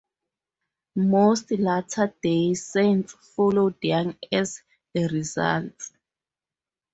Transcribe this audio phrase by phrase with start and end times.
[0.95, 4.63] Most Latter Day Saints followed Young as
[4.95, 5.75] a result.